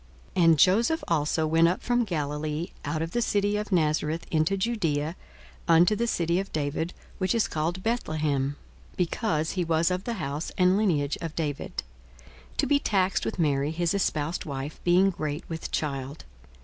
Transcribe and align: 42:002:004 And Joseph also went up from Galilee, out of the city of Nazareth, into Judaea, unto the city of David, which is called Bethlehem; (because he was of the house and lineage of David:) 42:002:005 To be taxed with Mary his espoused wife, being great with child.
42:002:004 0.35 0.43
And 0.45 0.57
Joseph 0.57 1.03
also 1.07 1.45
went 1.45 1.67
up 1.67 1.83
from 1.83 2.05
Galilee, 2.05 2.69
out 2.83 3.03
of 3.03 3.11
the 3.11 3.21
city 3.21 3.55
of 3.55 3.71
Nazareth, 3.71 4.25
into 4.31 4.57
Judaea, 4.57 5.15
unto 5.67 5.95
the 5.95 6.07
city 6.07 6.39
of 6.39 6.51
David, 6.51 6.95
which 7.19 7.35
is 7.35 7.47
called 7.47 7.83
Bethlehem; 7.83 8.55
(because 8.97 9.51
he 9.51 9.63
was 9.63 9.91
of 9.91 10.05
the 10.05 10.13
house 10.13 10.51
and 10.57 10.75
lineage 10.75 11.19
of 11.21 11.35
David:) 11.35 11.83
42:002:005 12.55 12.57
To 12.57 12.65
be 12.65 12.79
taxed 12.79 13.25
with 13.25 13.37
Mary 13.37 13.69
his 13.69 13.93
espoused 13.93 14.43
wife, 14.43 14.79
being 14.83 15.11
great 15.11 15.47
with 15.47 15.69
child. 15.69 16.23